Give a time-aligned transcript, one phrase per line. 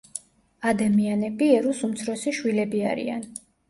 [0.71, 3.29] ადამიანები ერუს უმცროსი შვილები არიან.